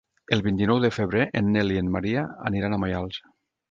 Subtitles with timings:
[0.37, 3.27] El vint-i-nou de febrer en Nel i en Maria aniran a Maials.